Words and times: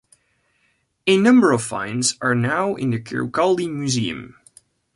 A 1.05 1.15
number 1.15 1.51
of 1.51 1.61
finds 1.61 2.17
are 2.21 2.33
now 2.33 2.73
in 2.73 2.89
the 2.89 2.99
Kirkcaldy 2.99 3.69
Museum. 3.69 4.35